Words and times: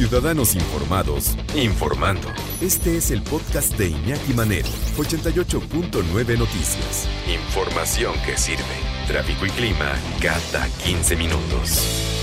Ciudadanos 0.00 0.54
Informados, 0.54 1.36
informando. 1.54 2.26
Este 2.62 2.96
es 2.96 3.10
el 3.10 3.20
podcast 3.20 3.76
de 3.76 3.88
Iñaki 3.88 4.32
Manero, 4.32 4.70
88.9 4.96 6.38
Noticias. 6.38 7.06
Información 7.28 8.14
que 8.24 8.38
sirve. 8.38 8.64
Tráfico 9.06 9.44
y 9.44 9.50
clima 9.50 9.92
cada 10.22 10.66
15 10.86 11.16
minutos. 11.16 12.19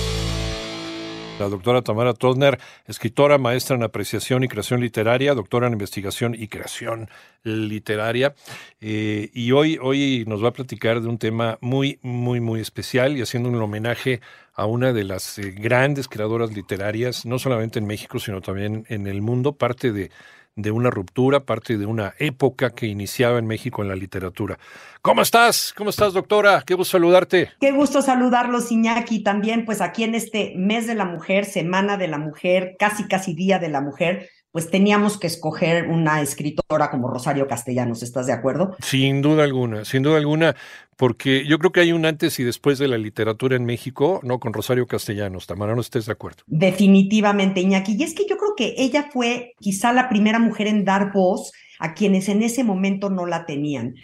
La 1.39 1.49
doctora 1.49 1.83
Tamara 1.83 2.13
Tosner, 2.13 2.59
escritora, 2.87 3.37
maestra 3.37 3.75
en 3.75 3.83
apreciación 3.83 4.43
y 4.43 4.47
creación 4.47 4.81
literaria, 4.81 5.35
doctora 5.35 5.67
en 5.67 5.73
investigación 5.73 6.33
y 6.33 6.47
creación 6.47 7.09
literaria. 7.43 8.33
Eh, 8.81 9.29
y 9.33 9.51
hoy, 9.51 9.77
hoy 9.79 10.25
nos 10.27 10.43
va 10.43 10.49
a 10.49 10.53
platicar 10.53 10.99
de 10.99 11.07
un 11.07 11.19
tema 11.19 11.59
muy, 11.61 11.99
muy, 12.01 12.39
muy 12.39 12.59
especial 12.59 13.17
y 13.17 13.21
haciendo 13.21 13.49
un 13.49 13.61
homenaje 13.61 14.19
a 14.55 14.65
una 14.65 14.93
de 14.93 15.03
las 15.03 15.37
eh, 15.37 15.51
grandes 15.51 16.07
creadoras 16.07 16.55
literarias, 16.55 17.23
no 17.27 17.37
solamente 17.37 17.77
en 17.77 17.85
México, 17.85 18.17
sino 18.17 18.41
también 18.41 18.85
en 18.89 19.05
el 19.05 19.21
mundo, 19.21 19.53
parte 19.53 19.91
de 19.91 20.09
de 20.57 20.71
una 20.71 20.89
ruptura, 20.89 21.41
parte 21.41 21.77
de 21.77 21.85
una 21.85 22.15
época 22.17 22.71
que 22.71 22.87
iniciaba 22.87 23.39
en 23.39 23.45
México 23.45 23.83
en 23.83 23.87
la 23.87 23.95
literatura. 23.95 24.57
¿Cómo 25.01 25.21
estás? 25.21 25.73
¿Cómo 25.77 25.91
estás, 25.91 26.13
doctora? 26.13 26.63
Qué 26.65 26.73
gusto 26.73 26.97
saludarte. 26.97 27.51
Qué 27.61 27.71
gusto 27.71 28.01
saludarlos, 28.01 28.71
Iñaki, 28.71 29.23
también 29.23 29.65
pues 29.65 29.81
aquí 29.81 30.03
en 30.03 30.15
este 30.15 30.53
mes 30.57 30.87
de 30.87 30.95
la 30.95 31.05
mujer, 31.05 31.45
semana 31.45 31.95
de 31.95 32.07
la 32.07 32.17
mujer, 32.17 32.75
casi 32.79 33.07
casi 33.07 33.35
día 33.35 33.59
de 33.59 33.69
la 33.69 33.81
mujer, 33.81 34.29
pues 34.51 34.69
teníamos 34.69 35.19
que 35.19 35.27
escoger 35.27 35.87
una 35.87 36.21
escritora 36.21 36.89
como 36.89 37.07
Rosario 37.09 37.47
Castellanos, 37.47 38.03
¿estás 38.03 38.27
de 38.27 38.33
acuerdo? 38.33 38.75
Sin 38.79 39.21
duda 39.21 39.43
alguna, 39.43 39.85
sin 39.85 40.03
duda 40.03 40.17
alguna, 40.17 40.55
porque 40.95 41.45
yo 41.45 41.59
creo 41.59 41.71
que 41.71 41.81
hay 41.81 41.91
un 41.91 42.05
antes 42.05 42.39
y 42.39 42.43
después 42.43 42.79
de 42.79 42.87
la 42.87 42.97
literatura 42.97 43.55
en 43.55 43.65
México, 43.65 44.19
no 44.23 44.39
con 44.39 44.53
Rosario 44.53 44.87
Castellanos, 44.87 45.47
Tamara, 45.47 45.75
no 45.75 45.81
estés 45.81 46.07
de 46.07 46.13
acuerdo. 46.13 46.43
Definitivamente, 46.47 47.61
Iñaki, 47.61 47.95
y 47.97 48.03
es 48.03 48.13
que 48.13 48.25
yo 48.27 48.37
creo 48.37 48.55
que 48.55 48.75
ella 48.77 49.09
fue 49.11 49.53
quizá 49.59 49.93
la 49.93 50.09
primera 50.09 50.39
mujer 50.39 50.67
en 50.67 50.85
dar 50.85 51.11
voz 51.13 51.51
a 51.79 51.93
quienes 51.93 52.29
en 52.29 52.41
ese 52.41 52.63
momento 52.63 53.09
no 53.09 53.25
la 53.25 53.45
tenían. 53.45 53.95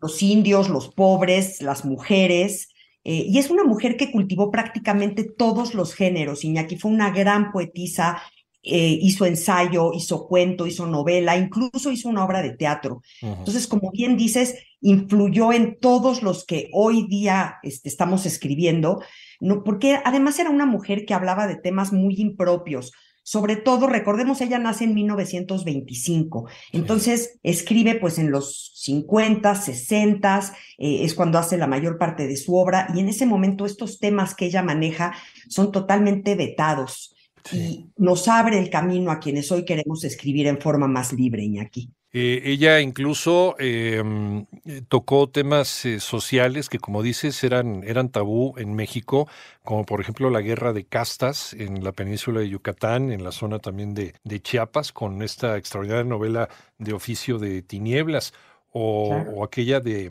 Los 0.00 0.22
indios, 0.22 0.68
los 0.68 0.88
pobres, 0.88 1.62
las 1.62 1.84
mujeres, 1.84 2.68
eh, 3.08 3.24
y 3.28 3.38
es 3.38 3.50
una 3.50 3.62
mujer 3.62 3.96
que 3.96 4.10
cultivó 4.10 4.50
prácticamente 4.50 5.22
todos 5.22 5.74
los 5.74 5.94
géneros. 5.94 6.44
Iñaki 6.44 6.76
fue 6.76 6.90
una 6.90 7.12
gran 7.12 7.52
poetisa, 7.52 8.20
eh, 8.68 8.98
hizo 9.00 9.26
ensayo, 9.26 9.92
hizo 9.94 10.26
cuento, 10.26 10.66
hizo 10.66 10.86
novela, 10.86 11.36
incluso 11.36 11.92
hizo 11.92 12.08
una 12.08 12.24
obra 12.24 12.42
de 12.42 12.50
teatro. 12.50 13.00
Entonces, 13.22 13.68
como 13.68 13.92
bien 13.92 14.16
dices, 14.16 14.56
influyó 14.80 15.52
en 15.52 15.78
todos 15.78 16.24
los 16.24 16.44
que 16.44 16.68
hoy 16.72 17.06
día 17.06 17.58
este, 17.62 17.88
estamos 17.88 18.26
escribiendo, 18.26 19.00
no, 19.38 19.62
porque 19.62 20.00
además 20.04 20.40
era 20.40 20.50
una 20.50 20.66
mujer 20.66 21.06
que 21.06 21.14
hablaba 21.14 21.46
de 21.46 21.54
temas 21.54 21.92
muy 21.92 22.16
impropios. 22.16 22.90
Sobre 23.22 23.54
todo, 23.54 23.86
recordemos, 23.86 24.40
ella 24.40 24.58
nace 24.58 24.82
en 24.82 24.94
1925, 24.94 26.48
entonces 26.72 27.38
escribe 27.44 27.94
pues 27.94 28.18
en 28.18 28.32
los 28.32 28.72
50, 28.74 29.54
60, 29.54 30.54
eh, 30.78 31.04
es 31.04 31.14
cuando 31.14 31.38
hace 31.38 31.56
la 31.56 31.68
mayor 31.68 31.98
parte 31.98 32.26
de 32.26 32.36
su 32.36 32.56
obra 32.56 32.88
y 32.94 32.98
en 32.98 33.08
ese 33.08 33.26
momento 33.26 33.64
estos 33.64 34.00
temas 34.00 34.34
que 34.34 34.46
ella 34.46 34.62
maneja 34.62 35.12
son 35.48 35.70
totalmente 35.70 36.34
vetados 36.34 37.15
y 37.52 37.90
nos 37.96 38.28
abre 38.28 38.58
el 38.58 38.70
camino 38.70 39.10
a 39.10 39.18
quienes 39.18 39.50
hoy 39.52 39.64
queremos 39.64 40.04
escribir 40.04 40.46
en 40.46 40.58
forma 40.58 40.86
más 40.86 41.12
libre, 41.12 41.42
Iñaki. 41.42 41.90
Eh, 42.18 42.40
ella 42.50 42.80
incluso 42.80 43.56
em, 43.58 44.46
tocó 44.88 45.28
temas 45.28 45.84
eh, 45.84 46.00
sociales 46.00 46.70
que, 46.70 46.78
como 46.78 47.02
dices, 47.02 47.44
eran, 47.44 47.82
eran 47.84 48.08
tabú 48.08 48.54
en 48.56 48.74
México, 48.74 49.28
como 49.62 49.84
por 49.84 50.00
ejemplo 50.00 50.30
la 50.30 50.40
guerra 50.40 50.72
de 50.72 50.86
castas 50.86 51.52
en 51.52 51.84
la 51.84 51.92
península 51.92 52.40
de 52.40 52.48
Yucatán, 52.48 53.12
en 53.12 53.22
la 53.22 53.32
zona 53.32 53.58
también 53.58 53.92
de, 53.92 54.14
Chiapas, 54.40 54.92
con 54.92 55.20
esta 55.20 55.58
extraordinaria 55.58 56.04
novela 56.04 56.48
de 56.78 56.94
oficio 56.94 57.38
de 57.38 57.60
tinieblas, 57.60 58.32
o, 58.72 59.44
aquella 59.44 59.80
de, 59.80 60.10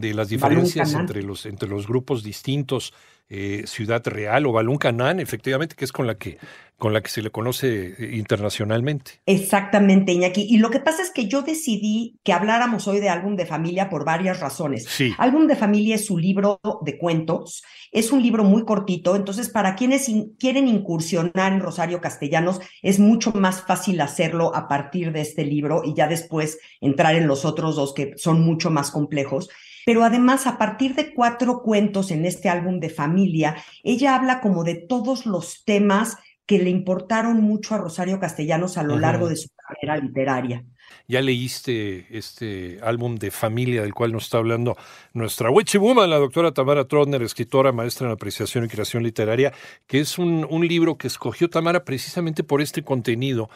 de 0.00 0.14
las 0.14 0.28
diferencias 0.28 0.94
entre 0.94 1.22
los, 1.22 1.46
entre 1.46 1.68
los 1.68 1.86
grupos 1.86 2.22
distintos 2.22 2.92
eh, 3.34 3.62
Ciudad 3.66 4.02
Real 4.04 4.44
o 4.44 4.52
Balún 4.52 4.76
Canán, 4.76 5.18
efectivamente, 5.18 5.74
que 5.74 5.86
es 5.86 5.92
con 5.92 6.06
la 6.06 6.18
que, 6.18 6.36
con 6.76 6.92
la 6.92 7.00
que 7.00 7.08
se 7.08 7.22
le 7.22 7.30
conoce 7.30 7.94
eh, 7.98 8.16
internacionalmente. 8.16 9.22
Exactamente, 9.24 10.12
Iñaki. 10.12 10.42
Y 10.50 10.58
lo 10.58 10.68
que 10.68 10.80
pasa 10.80 11.00
es 11.00 11.10
que 11.10 11.28
yo 11.28 11.40
decidí 11.40 12.18
que 12.24 12.34
habláramos 12.34 12.86
hoy 12.88 13.00
de 13.00 13.08
álbum 13.08 13.34
de 13.36 13.46
familia 13.46 13.88
por 13.88 14.04
varias 14.04 14.40
razones. 14.40 14.84
Sí. 14.84 15.14
Álbum 15.16 15.46
de 15.46 15.56
familia 15.56 15.94
es 15.94 16.04
su 16.04 16.18
libro 16.18 16.60
de 16.82 16.98
cuentos, 16.98 17.62
es 17.90 18.12
un 18.12 18.22
libro 18.22 18.44
muy 18.44 18.66
cortito, 18.66 19.16
entonces 19.16 19.48
para 19.48 19.76
quienes 19.76 20.10
quieren 20.38 20.68
incursionar 20.68 21.54
en 21.54 21.60
Rosario 21.60 22.02
Castellanos, 22.02 22.60
es 22.82 22.98
mucho 22.98 23.32
más 23.32 23.62
fácil 23.62 23.98
hacerlo 24.02 24.54
a 24.54 24.68
partir 24.68 25.10
de 25.10 25.22
este 25.22 25.46
libro 25.46 25.80
y 25.86 25.94
ya 25.94 26.06
después 26.06 26.58
entrar 26.82 27.14
en 27.14 27.26
los 27.26 27.46
otros 27.46 27.76
dos 27.76 27.94
que 27.94 28.12
son 28.18 28.42
mucho 28.42 28.70
más 28.70 28.90
complejos 28.90 29.48
pero 29.86 30.04
además 30.04 30.46
a 30.46 30.58
partir 30.58 30.94
de 30.94 31.12
cuatro 31.14 31.62
cuentos 31.62 32.10
en 32.10 32.24
este 32.24 32.48
álbum 32.48 32.80
de 32.80 32.90
familia, 32.90 33.56
ella 33.82 34.14
habla 34.14 34.40
como 34.40 34.64
de 34.64 34.74
todos 34.74 35.26
los 35.26 35.64
temas 35.64 36.16
que 36.46 36.58
le 36.58 36.70
importaron 36.70 37.40
mucho 37.40 37.74
a 37.74 37.78
Rosario 37.78 38.18
Castellanos 38.18 38.76
a 38.76 38.82
lo 38.82 38.98
largo 38.98 39.28
de 39.28 39.36
su 39.36 39.48
carrera 39.56 39.96
literaria. 39.96 40.64
Ya 41.08 41.20
leíste 41.20 42.06
este 42.10 42.78
álbum 42.82 43.16
de 43.16 43.30
familia 43.30 43.82
del 43.82 43.94
cual 43.94 44.12
nos 44.12 44.24
está 44.24 44.38
hablando 44.38 44.76
nuestra 45.14 45.50
woman, 45.50 46.10
la 46.10 46.18
doctora 46.18 46.52
Tamara 46.52 46.86
Trotner, 46.86 47.22
escritora, 47.22 47.72
maestra 47.72 48.06
en 48.06 48.12
apreciación 48.12 48.64
y 48.64 48.68
creación 48.68 49.02
literaria, 49.02 49.52
que 49.86 50.00
es 50.00 50.18
un, 50.18 50.46
un 50.48 50.66
libro 50.66 50.98
que 50.98 51.06
escogió 51.06 51.48
Tamara 51.48 51.84
precisamente 51.84 52.44
por 52.44 52.60
este 52.60 52.82
contenido. 52.82 53.48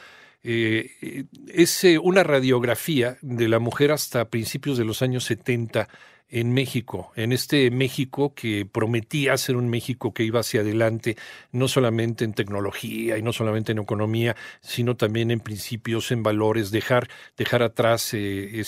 Eh, 0.43 0.91
eh 1.03 1.25
es 1.49 1.83
eh, 1.85 1.99
una 1.99 2.23
radiografía 2.23 3.17
de 3.21 3.49
la 3.49 3.59
mujer 3.59 3.91
hasta 3.91 4.29
principios 4.29 4.79
de 4.79 4.85
los 4.85 5.03
años 5.03 5.25
70 5.25 5.89
en 6.29 6.53
México, 6.53 7.13
en 7.15 7.33
este 7.33 7.71
México 7.71 8.35
que 8.35 8.67
prometía 8.67 9.37
ser 9.37 9.57
un 9.57 9.69
México 9.69 10.13
que 10.13 10.25
iba 10.25 10.41
hacia 10.41 10.61
adelante, 10.61 11.17
no 11.53 11.69
solamente 11.69 12.25
en 12.25 12.33
tecnología 12.33 13.17
y 13.19 13.23
no 13.23 13.33
solamente 13.33 13.73
en 13.73 13.79
economía, 13.79 14.37
sino 14.61 14.97
también 14.97 15.31
en 15.31 15.41
principios, 15.41 16.11
en 16.11 16.23
valores, 16.23 16.71
dejar, 16.71 17.09
dejar 17.37 17.63
atrás 17.63 18.13
eh, 18.15 18.61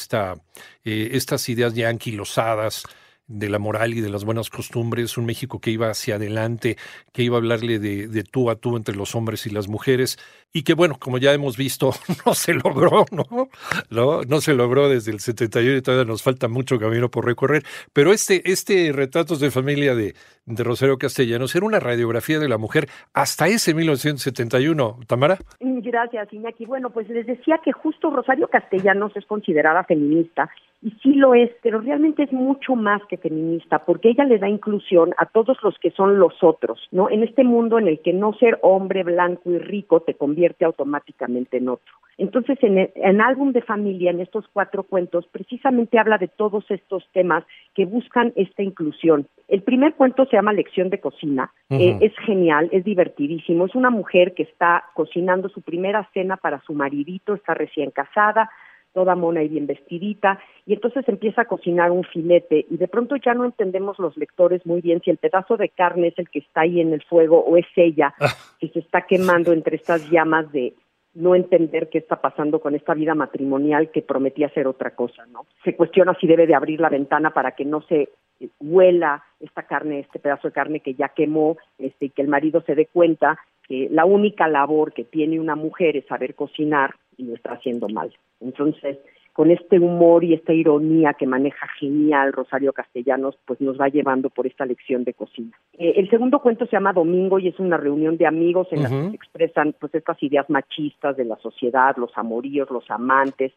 eh, 0.84 1.08
estas 1.12 1.48
ideas 1.48 1.74
ya 1.74 1.88
anquilosadas 1.88 2.84
de 3.28 3.50
la 3.50 3.58
moral 3.58 3.92
y 3.94 4.00
de 4.00 4.08
las 4.08 4.24
buenas 4.24 4.48
costumbres, 4.48 5.18
un 5.18 5.26
México 5.26 5.60
que 5.60 5.70
iba 5.70 5.90
hacia 5.90 6.16
adelante, 6.16 6.78
que 7.12 7.22
iba 7.22 7.36
a 7.36 7.38
hablarle 7.38 7.78
de, 7.78 8.24
tú 8.24 8.50
a 8.50 8.56
tú 8.56 8.76
entre 8.76 8.96
los 8.96 9.14
hombres 9.14 9.46
y 9.46 9.50
las 9.50 9.68
mujeres, 9.68 10.18
y 10.52 10.62
que 10.62 10.74
bueno, 10.74 10.96
como 10.98 11.18
ya 11.18 11.32
hemos 11.32 11.56
visto, 11.56 11.90
no 12.26 12.34
se 12.34 12.54
logró, 12.54 13.04
¿no? 13.10 13.48
No, 13.90 14.22
no 14.22 14.40
se 14.40 14.54
logró 14.54 14.88
desde 14.88 15.12
el 15.12 15.20
71 15.20 15.76
y 15.76 15.82
todavía 15.82 16.06
nos 16.06 16.22
falta 16.22 16.48
mucho 16.48 16.78
camino 16.78 17.10
por 17.10 17.26
recorrer, 17.26 17.62
pero 17.92 18.12
este, 18.12 18.50
este 18.50 18.92
Retratos 18.92 19.40
de 19.40 19.50
Familia 19.50 19.94
de, 19.94 20.14
de 20.46 20.64
Rosario 20.64 20.98
Castellanos 20.98 21.54
era 21.54 21.66
una 21.66 21.80
radiografía 21.80 22.38
de 22.38 22.48
la 22.48 22.58
mujer 22.58 22.88
hasta 23.12 23.48
ese 23.48 23.74
1971, 23.74 25.00
Tamara. 25.06 25.38
Gracias, 25.60 26.32
Iñaki. 26.32 26.66
Bueno, 26.66 26.90
pues 26.90 27.08
les 27.08 27.26
decía 27.26 27.60
que 27.64 27.72
justo 27.72 28.10
Rosario 28.10 28.48
Castellanos 28.48 29.16
es 29.16 29.24
considerada 29.26 29.84
feminista 29.84 30.50
y 30.80 30.90
sí 31.02 31.14
lo 31.14 31.34
es, 31.34 31.50
pero 31.62 31.80
realmente 31.80 32.22
es 32.22 32.32
mucho 32.32 32.76
más 32.76 33.02
que 33.08 33.16
feminista, 33.16 33.80
porque 33.80 34.10
ella 34.10 34.24
le 34.24 34.38
da 34.38 34.48
inclusión 34.48 35.12
a 35.18 35.26
todos 35.26 35.58
los 35.62 35.76
que 35.78 35.90
son 35.90 36.18
los 36.20 36.34
otros, 36.42 36.78
¿no? 36.92 37.10
En 37.10 37.24
este 37.24 37.42
mundo 37.42 37.78
en 37.78 37.88
el 37.88 38.00
que 38.00 38.12
no 38.12 38.32
ser 38.34 38.58
hombre 38.62 39.02
blanco 39.02 39.50
y 39.50 39.58
rico 39.58 40.00
te 40.00 40.14
convierte 40.14 40.37
automáticamente 40.64 41.56
en 41.58 41.68
otro. 41.68 41.94
Entonces, 42.18 42.58
en 42.62 42.78
el 42.78 43.20
álbum 43.20 43.52
de 43.52 43.62
familia, 43.62 44.10
en 44.10 44.20
estos 44.20 44.44
cuatro 44.52 44.82
cuentos, 44.82 45.28
precisamente 45.28 46.00
habla 46.00 46.18
de 46.18 46.26
todos 46.26 46.68
estos 46.68 47.08
temas 47.12 47.44
que 47.74 47.84
buscan 47.84 48.32
esta 48.34 48.64
inclusión. 48.64 49.28
El 49.46 49.62
primer 49.62 49.94
cuento 49.94 50.24
se 50.26 50.36
llama 50.36 50.52
Lección 50.52 50.90
de 50.90 50.98
Cocina, 50.98 51.52
eh, 51.70 51.96
es 52.00 52.12
genial, 52.26 52.68
es 52.72 52.84
divertidísimo, 52.84 53.66
es 53.66 53.74
una 53.76 53.90
mujer 53.90 54.34
que 54.34 54.42
está 54.42 54.84
cocinando 54.94 55.48
su 55.48 55.62
primera 55.62 56.08
cena 56.12 56.36
para 56.36 56.60
su 56.62 56.74
maridito, 56.74 57.34
está 57.34 57.54
recién 57.54 57.92
casada, 57.92 58.50
toda 58.92 59.14
mona 59.14 59.42
y 59.42 59.48
bien 59.48 59.66
vestidita, 59.66 60.40
y 60.66 60.74
entonces 60.74 61.08
empieza 61.08 61.42
a 61.42 61.46
cocinar 61.46 61.90
un 61.90 62.04
filete 62.04 62.66
y 62.70 62.76
de 62.76 62.88
pronto 62.88 63.16
ya 63.16 63.34
no 63.34 63.44
entendemos 63.44 63.98
los 63.98 64.16
lectores 64.16 64.64
muy 64.66 64.80
bien 64.80 65.00
si 65.04 65.10
el 65.10 65.18
pedazo 65.18 65.56
de 65.56 65.68
carne 65.68 66.08
es 66.08 66.18
el 66.18 66.28
que 66.28 66.40
está 66.40 66.62
ahí 66.62 66.80
en 66.80 66.92
el 66.92 67.02
fuego 67.02 67.40
o 67.40 67.56
es 67.56 67.66
ella 67.76 68.14
ah. 68.20 68.28
que 68.58 68.68
se 68.68 68.80
está 68.80 69.02
quemando 69.02 69.52
entre 69.52 69.76
estas 69.76 70.10
llamas 70.10 70.50
de 70.52 70.74
no 71.14 71.34
entender 71.34 71.88
qué 71.88 71.98
está 71.98 72.20
pasando 72.20 72.60
con 72.60 72.74
esta 72.74 72.94
vida 72.94 73.14
matrimonial 73.14 73.90
que 73.90 74.02
prometía 74.02 74.48
ser 74.50 74.66
otra 74.68 74.92
cosa, 74.92 75.26
¿no? 75.26 75.46
Se 75.64 75.74
cuestiona 75.74 76.14
si 76.20 76.26
debe 76.26 76.46
de 76.46 76.54
abrir 76.54 76.80
la 76.80 76.90
ventana 76.90 77.30
para 77.30 77.52
que 77.52 77.64
no 77.64 77.82
se 77.82 78.10
eh, 78.40 78.48
huela 78.60 79.24
esta 79.40 79.64
carne, 79.64 80.00
este 80.00 80.18
pedazo 80.18 80.48
de 80.48 80.54
carne 80.54 80.80
que 80.80 80.94
ya 80.94 81.08
quemó, 81.08 81.56
este, 81.78 82.06
y 82.06 82.10
que 82.10 82.22
el 82.22 82.28
marido 82.28 82.62
se 82.62 82.74
dé 82.74 82.86
cuenta 82.86 83.38
que 83.66 83.88
la 83.90 84.04
única 84.04 84.48
labor 84.48 84.92
que 84.92 85.04
tiene 85.04 85.40
una 85.40 85.56
mujer 85.56 85.96
es 85.96 86.06
saber 86.06 86.34
cocinar 86.34 86.94
y 87.18 87.24
lo 87.24 87.34
está 87.34 87.52
haciendo 87.52 87.88
mal. 87.88 88.10
Entonces, 88.40 88.96
con 89.34 89.50
este 89.52 89.78
humor 89.78 90.24
y 90.24 90.34
esta 90.34 90.52
ironía 90.52 91.14
que 91.14 91.26
maneja 91.26 91.68
genial 91.78 92.32
Rosario 92.32 92.72
Castellanos, 92.72 93.38
pues 93.44 93.60
nos 93.60 93.80
va 93.80 93.88
llevando 93.88 94.30
por 94.30 94.48
esta 94.48 94.66
lección 94.66 95.04
de 95.04 95.14
cocina. 95.14 95.56
Eh, 95.74 95.92
el 95.96 96.10
segundo 96.10 96.40
cuento 96.40 96.66
se 96.66 96.72
llama 96.72 96.92
Domingo 96.92 97.38
y 97.38 97.46
es 97.46 97.58
una 97.60 97.76
reunión 97.76 98.16
de 98.16 98.26
amigos 98.26 98.66
en 98.72 98.82
la 98.82 98.88
que 98.88 99.10
se 99.10 99.14
expresan 99.14 99.76
pues 99.78 99.94
estas 99.94 100.20
ideas 100.22 100.50
machistas 100.50 101.16
de 101.16 101.24
la 101.24 101.36
sociedad, 101.36 101.96
los 101.98 102.10
amoríos, 102.16 102.68
los 102.70 102.90
amantes, 102.90 103.52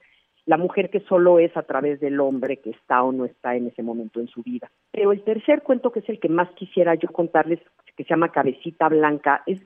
la 0.46 0.58
mujer 0.58 0.90
que 0.90 1.00
solo 1.02 1.40
es 1.40 1.56
a 1.58 1.64
través 1.64 2.00
del 2.00 2.20
hombre 2.20 2.58
que 2.58 2.72
está 2.72 3.02
o 3.04 3.12
no 3.12 3.26
está 3.26 3.56
en 3.56 3.68
ese 3.68 3.84
momento 3.84 4.20
en 4.20 4.28
su 4.28 4.44
vida. 4.44 4.70
Pero 4.92 5.12
el 5.12 5.24
tercer 5.24 5.62
cuento, 5.64 5.92
que 5.92 6.00
es 6.00 6.10
el 6.10 6.20
que 6.20 6.30
más 6.30 6.50
quisiera 6.52 6.94
yo 6.96 7.10
contarles, 7.10 7.60
que 7.96 8.04
se 8.04 8.10
llama 8.10 8.32
Cabecita 8.32 8.90
Blanca, 8.90 9.44
es 9.46 9.60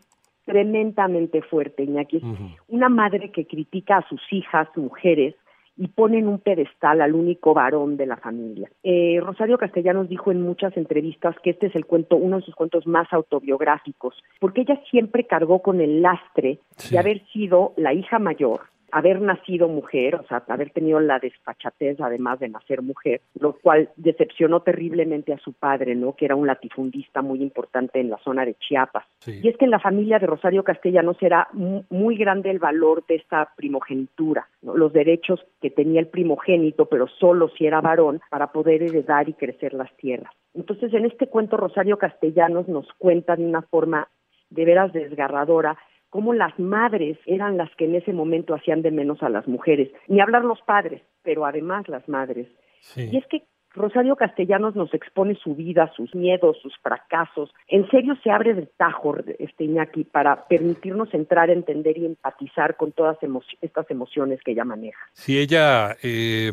tremendamente 0.46 1.42
fuerte, 1.42 1.84
Iñaki. 1.84 2.22
Una 2.68 2.90
madre 2.90 3.32
que 3.32 3.46
critica 3.46 3.98
a 3.98 4.08
sus 4.08 4.22
hijas, 4.32 4.68
mujeres, 4.76 5.36
y 5.78 5.88
pone 5.90 6.20
en 6.20 6.28
un 6.28 6.40
pedestal 6.40 7.02
al 7.02 7.14
único 7.14 7.54
varón 7.54 7.98
de 7.98 8.06
la 8.06 8.18
familia. 8.18 8.70
Eh, 8.84 9.20
Rosario 9.22 9.58
Castellanos 9.58 10.08
dijo 10.08 10.32
en 10.32 10.42
muchas 10.42 10.76
entrevistas 10.78 11.36
que 11.44 11.50
este 11.50 11.68
es 11.68 11.76
el 11.76 11.86
cuento, 11.86 12.16
uno 12.16 12.38
de 12.38 12.44
sus 12.44 12.56
cuentos 12.56 12.88
más 12.88 13.12
autobiográficos, 13.12 14.16
porque 14.40 14.62
ella 14.62 14.80
siempre 14.90 15.26
cargó 15.26 15.62
con 15.62 15.82
el 15.82 16.02
lastre 16.02 16.60
de 16.90 16.98
haber 16.98 17.26
sido 17.28 17.74
la 17.76 17.94
hija 17.94 18.20
mayor, 18.20 18.62
haber 18.96 19.20
nacido 19.20 19.68
mujer, 19.68 20.16
o 20.16 20.26
sea, 20.26 20.42
haber 20.48 20.70
tenido 20.70 21.02
la 21.02 21.20
desfachatez 21.20 22.00
además 22.00 22.40
de 22.40 22.48
nacer 22.48 22.82
mujer, 22.82 23.20
lo 23.38 23.52
cual 23.52 23.90
decepcionó 23.98 24.62
terriblemente 24.62 25.34
a 25.34 25.38
su 25.40 25.52
padre, 25.52 25.96
¿no? 25.96 26.14
Que 26.14 26.24
era 26.24 26.38
un 26.38 26.48
latifundista 26.48 27.22
muy 27.22 27.42
importante 27.42 28.00
en 28.00 28.10
la 28.10 28.18
zona 28.20 28.46
de 28.46 28.54
Chiapas. 28.54 29.04
Y 29.28 29.50
es 29.50 29.58
que 29.58 29.66
en 29.66 29.72
la 29.72 29.82
familia 29.82 30.18
de 30.18 30.28
Rosario 30.28 30.64
Castellanos 30.64 31.18
era 31.20 31.50
muy 31.52 32.16
grande 32.16 32.50
el 32.50 32.60
valor 32.60 33.06
de 33.06 33.16
esta 33.16 33.50
primogenitura, 33.58 34.48
los 34.62 34.94
derechos 34.94 35.46
que 35.62 35.72
tenía 35.72 36.00
el 36.00 36.08
primogénito, 36.08 36.86
pero 36.86 37.10
solo 37.20 37.50
si 37.50 37.66
era 37.66 37.82
varón, 37.82 38.22
para 38.30 38.54
poder 38.54 38.82
heredar 38.82 39.28
y 39.28 39.34
crecer 39.34 39.74
las 39.74 39.94
tierras. 39.98 40.32
Entonces, 40.54 40.94
en 40.94 41.04
este 41.04 41.28
cuento 41.28 41.58
Rosario 41.58 41.98
Castellanos 41.98 42.70
nos 42.70 42.88
cuenta 42.94 43.36
de 43.36 43.44
una 43.44 43.62
forma 43.62 44.08
de 44.52 44.64
veras 44.64 44.94
desgarradora 44.94 45.76
cómo 46.16 46.34
las 46.34 46.58
madres 46.58 47.18
eran 47.26 47.58
las 47.58 47.70
que 47.76 47.84
en 47.84 47.96
ese 47.96 48.14
momento 48.14 48.56
hacían 48.56 48.82
de 48.82 48.90
menos 48.90 49.22
a 49.22 49.28
las 49.28 49.50
mujeres, 49.50 49.92
ni 50.08 50.22
hablar 50.22 50.46
los 50.46 50.62
padres, 50.62 51.02
pero 51.24 51.46
además 51.46 51.90
las 51.90 52.08
madres. 52.08 52.48
Y 52.96 53.18
es 53.18 53.28
que 53.28 53.44
Rosario 53.75 54.16
Castellanos 54.16 54.75
nos 54.75 54.94
expone 54.94 55.36
su 55.36 55.56
vida, 55.56 55.92
sus 55.95 56.13
miedos, 56.16 56.57
sus 56.62 56.74
fracasos. 56.81 57.54
En 57.68 57.89
serio 57.89 58.16
se 58.24 58.31
abre 58.31 58.54
de 58.54 58.66
tajo 58.77 59.16
este 59.39 59.66
Iñaki 59.66 60.06
para 60.06 60.48
permitirnos 60.48 61.13
entrar, 61.13 61.50
entender 61.50 61.98
y 61.98 62.06
empatizar 62.06 62.77
con 62.77 62.92
todas 62.92 63.18
estas 63.62 63.89
emociones 63.92 64.39
que 64.44 64.51
ella 64.51 64.66
maneja. 64.66 65.00
Sí, 65.13 65.38
ella 65.38 65.95
eh, 66.04 66.51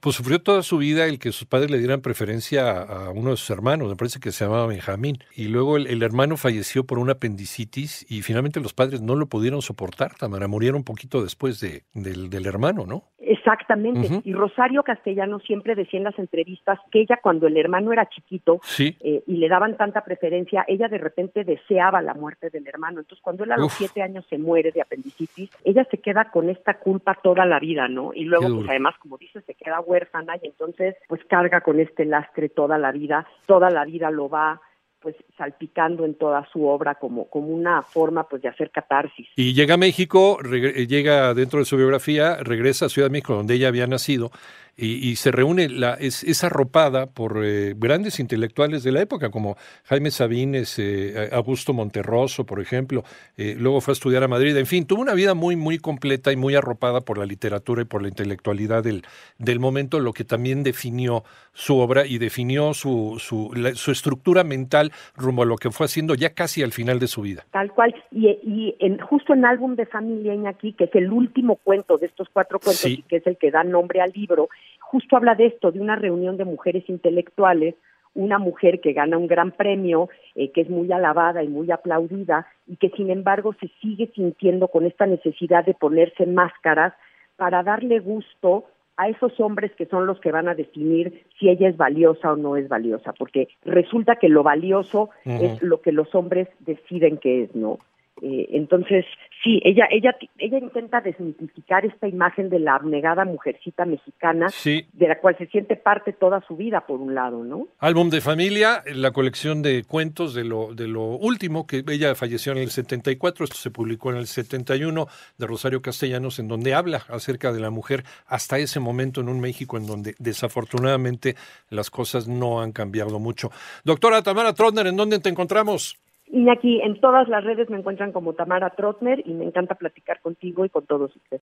pues 0.00 0.16
sufrió 0.16 0.40
toda 0.42 0.62
su 0.62 0.78
vida 0.78 1.06
el 1.06 1.18
que 1.18 1.32
sus 1.32 1.46
padres 1.46 1.70
le 1.70 1.78
dieran 1.78 2.00
preferencia 2.00 2.82
a 2.82 3.10
uno 3.10 3.30
de 3.30 3.36
sus 3.36 3.50
hermanos, 3.50 3.88
me 3.88 3.96
parece 3.96 4.20
que 4.20 4.32
se 4.32 4.44
llamaba 4.44 4.66
Benjamín, 4.66 5.18
y 5.34 5.48
luego 5.48 5.76
el, 5.76 6.02
hermano 6.02 6.36
falleció 6.36 6.84
por 6.84 6.98
una 6.98 7.12
apendicitis 7.12 8.04
y 8.10 8.22
finalmente 8.22 8.60
los 8.60 8.74
padres 8.74 9.00
no 9.00 9.14
lo 9.14 9.26
pudieron 9.26 9.62
soportar, 9.62 10.14
Tamara, 10.14 10.48
murieron 10.48 10.78
un 10.78 10.84
poquito 10.84 11.22
después 11.22 11.60
de, 11.60 11.82
del, 11.94 12.28
del 12.30 12.46
hermano, 12.46 12.84
¿no? 12.86 13.04
Exactamente. 13.18 14.20
Y 14.24 14.32
Rosario 14.32 14.82
Castellano 14.82 15.38
siempre 15.40 15.74
decía 15.74 15.98
en 15.98 16.04
las 16.04 16.18
entrevistas 16.18 16.63
que 16.90 17.00
ella 17.00 17.18
cuando 17.22 17.46
el 17.46 17.56
hermano 17.56 17.92
era 17.92 18.08
chiquito 18.08 18.60
eh, 18.78 19.22
y 19.26 19.36
le 19.36 19.48
daban 19.48 19.76
tanta 19.76 20.02
preferencia, 20.02 20.64
ella 20.66 20.88
de 20.88 20.98
repente 20.98 21.44
deseaba 21.44 22.02
la 22.02 22.14
muerte 22.14 22.50
del 22.50 22.66
hermano. 22.66 23.00
Entonces 23.00 23.22
cuando 23.22 23.44
él 23.44 23.52
a 23.52 23.56
los 23.56 23.72
siete 23.72 24.02
años 24.02 24.24
se 24.28 24.38
muere 24.38 24.72
de 24.72 24.80
apendicitis, 24.80 25.50
ella 25.64 25.86
se 25.90 25.98
queda 25.98 26.30
con 26.30 26.50
esta 26.50 26.74
culpa 26.78 27.18
toda 27.22 27.44
la 27.44 27.58
vida, 27.58 27.88
¿no? 27.88 28.12
Y 28.14 28.24
luego 28.24 28.56
pues 28.56 28.68
además, 28.68 28.94
como 28.98 29.18
dice, 29.18 29.40
se 29.42 29.54
queda 29.54 29.80
huérfana 29.80 30.36
y 30.42 30.46
entonces 30.46 30.96
pues 31.08 31.24
carga 31.24 31.60
con 31.60 31.80
este 31.80 32.04
lastre 32.04 32.48
toda 32.48 32.78
la 32.78 32.92
vida, 32.92 33.26
toda 33.46 33.70
la 33.70 33.84
vida 33.84 34.10
lo 34.10 34.28
va 34.28 34.60
pues 35.04 35.16
salpicando 35.36 36.06
en 36.06 36.14
toda 36.14 36.48
su 36.50 36.66
obra 36.66 36.94
como, 36.94 37.28
como 37.28 37.48
una 37.48 37.82
forma 37.82 38.26
pues 38.26 38.40
de 38.40 38.48
hacer 38.48 38.70
catarsis. 38.70 39.28
Y 39.36 39.52
llega 39.52 39.74
a 39.74 39.76
México, 39.76 40.38
llega 40.40 41.34
dentro 41.34 41.58
de 41.58 41.66
su 41.66 41.76
biografía, 41.76 42.38
regresa 42.42 42.86
a 42.86 42.88
Ciudad 42.88 43.08
de 43.08 43.12
México 43.12 43.34
donde 43.34 43.54
ella 43.54 43.68
había 43.68 43.86
nacido 43.86 44.30
y, 44.76 45.14
se 45.16 45.30
reúne, 45.30 45.68
la, 45.68 45.94
es, 45.94 46.24
es 46.24 46.42
arropada 46.42 47.06
por 47.06 47.44
eh, 47.44 47.74
grandes 47.76 48.18
intelectuales 48.18 48.82
de 48.82 48.90
la 48.90 49.02
época, 49.02 49.30
como 49.30 49.56
Jaime 49.84 50.10
Sabines, 50.10 50.78
eh, 50.78 51.28
Augusto 51.32 51.72
Monterroso, 51.72 52.44
por 52.44 52.60
ejemplo. 52.60 53.04
Eh, 53.36 53.54
luego 53.56 53.80
fue 53.80 53.92
a 53.92 53.94
estudiar 53.94 54.24
a 54.24 54.28
Madrid. 54.28 54.56
En 54.56 54.66
fin, 54.66 54.84
tuvo 54.86 55.02
una 55.02 55.14
vida 55.14 55.34
muy, 55.34 55.54
muy 55.54 55.78
completa 55.78 56.32
y 56.32 56.36
muy 56.36 56.56
arropada 56.56 57.02
por 57.02 57.18
la 57.18 57.26
literatura 57.26 57.82
y 57.82 57.84
por 57.84 58.02
la 58.02 58.08
intelectualidad 58.08 58.82
del, 58.82 59.02
del 59.38 59.60
momento, 59.60 60.00
lo 60.00 60.12
que 60.12 60.24
también 60.24 60.64
definió 60.64 61.22
su 61.52 61.78
obra 61.78 62.04
y 62.04 62.18
definió 62.18 62.74
su, 62.74 63.16
su, 63.20 63.52
su 63.76 63.90
estructura 63.92 64.42
mental 64.42 64.90
rumbo 65.16 65.44
a 65.44 65.46
lo 65.46 65.56
que 65.56 65.70
fue 65.70 65.86
haciendo 65.86 66.16
ya 66.16 66.34
casi 66.34 66.64
al 66.64 66.72
final 66.72 66.98
de 66.98 67.06
su 67.06 67.22
vida. 67.22 67.44
Tal 67.52 67.72
cual. 67.72 67.94
Y, 68.10 68.26
y 68.26 68.74
en, 68.80 68.98
justo 68.98 69.34
en 69.34 69.44
Álbum 69.44 69.76
de 69.76 69.86
Familia 69.86 70.34
Iñaki, 70.34 70.72
que 70.72 70.84
es 70.84 70.94
el 70.94 71.12
último 71.12 71.56
cuento 71.56 71.96
de 71.96 72.06
estos 72.06 72.28
cuatro 72.32 72.58
cuentos 72.58 72.86
y 72.86 73.02
que 73.02 73.16
es 73.16 73.26
el 73.26 73.36
que 73.36 73.52
da 73.52 73.62
nombre 73.62 74.00
al 74.00 74.10
libro, 74.12 74.48
justo 74.94 75.16
habla 75.16 75.34
de 75.34 75.46
esto, 75.46 75.72
de 75.72 75.80
una 75.80 75.96
reunión 75.96 76.36
de 76.36 76.44
mujeres 76.44 76.88
intelectuales, 76.88 77.74
una 78.14 78.38
mujer 78.38 78.80
que 78.80 78.92
gana 78.92 79.18
un 79.18 79.26
gran 79.26 79.50
premio, 79.50 80.08
eh, 80.36 80.52
que 80.52 80.60
es 80.60 80.70
muy 80.70 80.92
alabada 80.92 81.42
y 81.42 81.48
muy 81.48 81.68
aplaudida, 81.72 82.46
y 82.68 82.76
que 82.76 82.90
sin 82.90 83.10
embargo 83.10 83.56
se 83.58 83.72
sigue 83.82 84.12
sintiendo 84.14 84.68
con 84.68 84.86
esta 84.86 85.06
necesidad 85.06 85.64
de 85.64 85.74
ponerse 85.74 86.26
máscaras 86.26 86.94
para 87.34 87.64
darle 87.64 87.98
gusto 87.98 88.66
a 88.96 89.08
esos 89.08 89.40
hombres 89.40 89.72
que 89.72 89.86
son 89.86 90.06
los 90.06 90.20
que 90.20 90.30
van 90.30 90.46
a 90.46 90.54
definir 90.54 91.24
si 91.40 91.48
ella 91.48 91.68
es 91.70 91.76
valiosa 91.76 92.32
o 92.32 92.36
no 92.36 92.56
es 92.56 92.68
valiosa, 92.68 93.12
porque 93.14 93.48
resulta 93.64 94.14
que 94.14 94.28
lo 94.28 94.44
valioso 94.44 95.10
es 95.24 95.60
lo 95.60 95.80
que 95.80 95.90
los 95.90 96.14
hombres 96.14 96.46
deciden 96.60 97.18
que 97.18 97.42
es, 97.42 97.56
¿no? 97.56 97.80
Eh, 98.22 98.48
entonces, 98.52 99.04
sí, 99.42 99.60
ella, 99.64 99.86
ella, 99.90 100.16
ella 100.38 100.58
intenta 100.58 101.00
desmitificar 101.00 101.84
esta 101.84 102.06
imagen 102.06 102.48
de 102.48 102.60
la 102.60 102.76
abnegada 102.76 103.24
mujercita 103.24 103.84
mexicana, 103.84 104.48
de 104.64 105.08
la 105.08 105.18
cual 105.18 105.36
se 105.36 105.46
siente 105.46 105.76
parte 105.76 106.12
toda 106.12 106.40
su 106.46 106.56
vida, 106.56 106.86
por 106.86 107.00
un 107.00 107.14
lado, 107.14 107.42
¿no? 107.44 107.66
Álbum 107.80 108.10
de 108.10 108.20
familia, 108.20 108.82
la 108.94 109.10
colección 109.10 109.62
de 109.62 109.84
cuentos 109.84 110.34
de 110.34 110.44
lo, 110.44 110.74
de 110.74 110.86
lo 110.86 111.02
último, 111.02 111.66
que 111.66 111.82
ella 111.88 112.14
falleció 112.14 112.52
en 112.52 112.58
el 112.58 112.70
74, 112.70 113.44
esto 113.44 113.56
se 113.56 113.70
publicó 113.70 114.12
en 114.12 114.18
el 114.18 114.26
71, 114.26 115.06
de 115.36 115.46
Rosario 115.46 115.82
Castellanos, 115.82 116.38
en 116.38 116.48
donde 116.48 116.74
habla 116.74 117.02
acerca 117.08 117.52
de 117.52 117.60
la 117.60 117.70
mujer 117.70 118.04
hasta 118.26 118.58
ese 118.58 118.78
momento 118.78 119.20
en 119.20 119.28
un 119.28 119.40
México 119.40 119.76
en 119.76 119.86
donde 119.86 120.14
desafortunadamente 120.18 121.34
las 121.68 121.90
cosas 121.90 122.28
no 122.28 122.60
han 122.60 122.72
cambiado 122.72 123.18
mucho. 123.18 123.50
Doctora 123.84 124.22
Tamara 124.22 124.54
Trotner, 124.54 124.86
¿en 124.86 124.96
dónde 124.96 125.18
te 125.18 125.28
encontramos? 125.28 125.98
Iñaki, 126.34 126.80
en 126.80 127.00
todas 127.00 127.28
las 127.28 127.44
redes 127.44 127.70
me 127.70 127.78
encuentran 127.78 128.10
como 128.10 128.32
Tamara 128.32 128.70
Trotner 128.70 129.22
y 129.24 129.34
me 129.34 129.44
encanta 129.44 129.76
platicar 129.76 130.20
contigo 130.20 130.64
y 130.64 130.68
con 130.68 130.84
todos 130.84 131.14
ustedes. 131.14 131.42